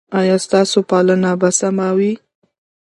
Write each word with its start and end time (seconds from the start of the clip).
ایا 0.19 0.35
ستاسو 0.45 0.79
پالنه 0.89 1.31
به 1.41 1.49
سمه 1.59 1.89
وي؟ 1.97 2.13